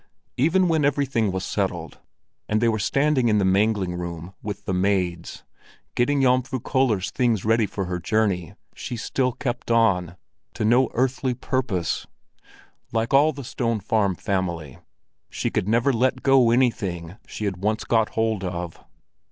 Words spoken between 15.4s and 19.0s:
could never let go anything she had once got hold of.